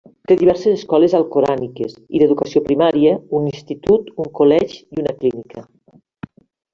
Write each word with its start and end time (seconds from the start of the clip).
Té 0.29 0.35
diverses 0.41 0.69
escoles 0.75 1.11
alcoràniques 1.17 1.91
i 2.19 2.21
d'educació 2.23 2.63
primària, 2.69 3.13
un 3.41 3.45
institut, 3.53 4.09
un 4.25 4.31
college 4.41 4.81
i 4.97 5.03
una 5.05 5.15
clínica. 5.21 5.67